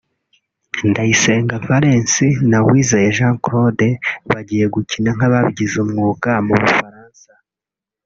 Ndayisenga 0.89 1.55
Valens 1.67 2.13
na 2.49 2.57
Uwizeye 2.65 3.09
Jean 3.17 3.35
Claude 3.43 3.89
bagiye 4.29 4.65
gukina 4.75 5.09
nk’ababigize 5.15 5.75
umwuga 5.85 6.31
mu 6.47 6.53
Bufaransa 6.61 7.29